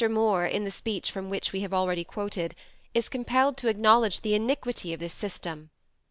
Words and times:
Moore, 0.09 0.47
in 0.47 0.63
the 0.63 0.71
speech 0.71 1.11
from 1.11 1.29
which 1.29 1.53
we 1.53 1.59
have 1.59 1.75
already 1.75 2.03
quoted, 2.03 2.55
is 2.91 3.07
compelled 3.07 3.55
to 3.57 3.67
acknowledge 3.67 4.21
the 4.21 4.33
iniquity 4.33 4.93
of 4.93 4.99
this 4.99 5.13
system. 5.13 5.69